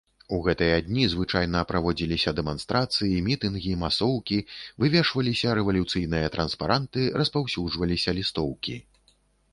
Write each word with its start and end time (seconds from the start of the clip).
У 0.35 0.37
гэтыя 0.45 0.77
дні 0.85 1.03
звычайна 1.13 1.59
праводзіліся 1.71 2.33
дэманстрацыі, 2.39 3.21
мітынгі, 3.27 3.77
масоўкі, 3.83 4.39
вывешваліся 4.85 5.53
рэвалюцыйныя 5.61 6.33
транспаранты, 6.37 7.01
распаўсюджваліся 7.23 8.19
лістоўкі. 8.23 8.75